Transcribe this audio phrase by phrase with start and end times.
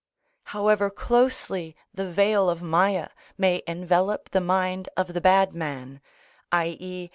[0.45, 6.01] However closely the veil of Mâyâ may envelop the mind of the bad man,
[6.51, 7.09] _i.e.